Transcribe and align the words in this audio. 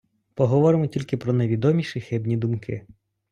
Поговоримо 0.35 0.87
тільки 0.87 1.17
про 1.17 1.33
найвідоміші 1.33 2.01
хибні 2.01 2.37
думки. 2.37 2.87